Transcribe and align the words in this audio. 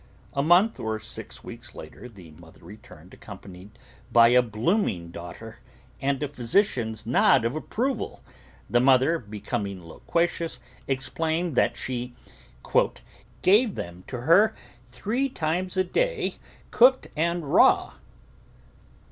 A 0.33 0.41
month 0.41 0.79
or 0.79 0.99
six 0.99 1.43
weeks 1.43 1.75
later 1.75 2.09
the 2.09 2.31
mother 2.31 2.61
returned 2.65 3.13
accompanied 3.13 3.77
by 4.11 4.29
a 4.29 4.41
bloom 4.41 4.87
ing 4.89 5.11
daughter, 5.11 5.59
and 6.01 6.15
at 6.15 6.19
the 6.31 6.35
physician's 6.35 7.05
nod 7.05 7.45
of 7.45 7.55
ap 7.55 7.69
proval, 7.69 8.21
the 8.67 8.79
mother, 8.79 9.19
becoming 9.19 9.85
loquacious, 9.85 10.59
explained 10.87 11.53
that 11.55 11.77
she" 11.77 12.15
gave 13.43 13.75
them 13.75 14.03
to 14.07 14.21
her 14.21 14.55
three 14.89 15.29
times 15.29 15.77
a 15.77 15.83
day 15.83 16.33
cooked 16.71 17.03
THE 17.03 17.09
VEGETABLE 17.09 17.13
GARDEN 17.15 17.43
and 17.43 17.53
raw." 17.53 17.93